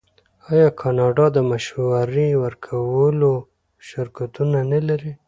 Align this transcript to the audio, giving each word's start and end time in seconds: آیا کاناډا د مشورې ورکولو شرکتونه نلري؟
آیا 0.51 0.69
کاناډا 0.79 1.25
د 1.35 1.37
مشورې 1.51 2.27
ورکولو 2.43 3.33
شرکتونه 3.87 4.59
نلري؟ 4.71 5.11